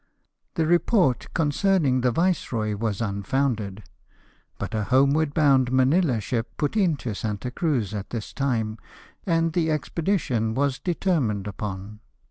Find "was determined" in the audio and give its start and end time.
10.55-11.45